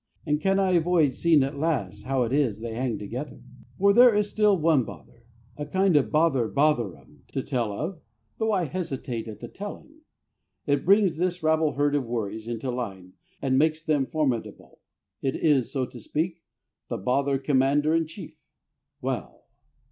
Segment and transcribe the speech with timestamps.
[0.25, 3.43] And can I avoid seeing at last how it is they hang together?
[3.77, 5.25] For there is still one other bother,
[5.57, 8.01] a kind of bother botherum, to tell of,
[8.39, 10.01] though I hesitate at the telling.
[10.65, 14.79] It brings this rabble herd of worries into line and makes them formidable;
[15.21, 16.41] it is, so to speak,
[16.87, 18.39] the Bother Commander in Chief.
[19.03, 19.45] Well!